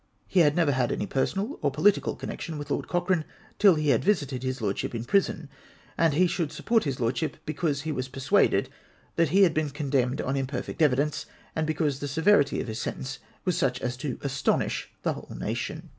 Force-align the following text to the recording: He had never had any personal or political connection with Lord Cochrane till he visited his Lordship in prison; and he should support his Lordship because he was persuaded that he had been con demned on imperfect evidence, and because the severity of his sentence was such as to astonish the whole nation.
He 0.27 0.39
had 0.39 0.55
never 0.55 0.71
had 0.71 0.91
any 0.91 1.05
personal 1.05 1.59
or 1.61 1.69
political 1.69 2.15
connection 2.15 2.57
with 2.57 2.71
Lord 2.71 2.87
Cochrane 2.87 3.23
till 3.59 3.75
he 3.75 3.95
visited 3.97 4.41
his 4.41 4.59
Lordship 4.59 4.95
in 4.95 5.05
prison; 5.05 5.47
and 5.95 6.15
he 6.15 6.25
should 6.25 6.51
support 6.51 6.85
his 6.85 6.99
Lordship 6.99 7.37
because 7.45 7.83
he 7.83 7.91
was 7.91 8.07
persuaded 8.07 8.67
that 9.15 9.29
he 9.29 9.43
had 9.43 9.53
been 9.53 9.69
con 9.69 9.91
demned 9.91 10.19
on 10.19 10.35
imperfect 10.35 10.81
evidence, 10.81 11.27
and 11.55 11.67
because 11.67 11.99
the 11.99 12.07
severity 12.07 12.59
of 12.59 12.67
his 12.67 12.81
sentence 12.81 13.19
was 13.45 13.55
such 13.55 13.79
as 13.81 13.95
to 13.97 14.17
astonish 14.23 14.89
the 15.03 15.13
whole 15.13 15.35
nation. 15.37 15.89